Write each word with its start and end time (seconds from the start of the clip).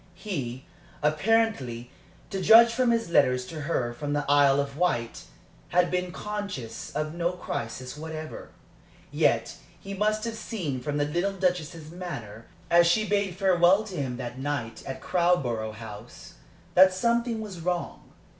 He, 0.15 0.65
apparently, 1.03 1.91
to 2.31 2.41
judge 2.41 2.73
from 2.73 2.89
his 2.89 3.11
letters 3.11 3.45
to 3.45 3.61
her 3.61 3.93
from 3.93 4.13
the 4.13 4.25
Isle 4.27 4.59
of 4.59 4.75
Wight, 4.75 5.25
had 5.67 5.91
been 5.91 6.11
conscious 6.11 6.89
of 6.95 7.13
no 7.13 7.33
crisis 7.33 7.95
whatever. 7.95 8.49
Yet 9.11 9.57
he 9.79 9.93
must 9.93 10.23
have 10.23 10.33
seen 10.33 10.81
from 10.81 10.97
the 10.97 11.05
little 11.05 11.33
Duchess's 11.33 11.91
manner, 11.91 12.47
as 12.71 12.87
she 12.87 13.07
bade 13.07 13.35
farewell 13.35 13.83
to 13.83 13.95
him 13.95 14.17
that 14.17 14.39
night 14.39 14.81
at 14.87 15.01
Crowborough 15.01 15.73
House, 15.73 16.33
that 16.73 16.91
something 16.95 17.39
was 17.39 17.59
wrong. 17.59 18.11